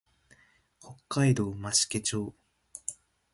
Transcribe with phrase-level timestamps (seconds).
[0.79, 2.33] 北海道増毛町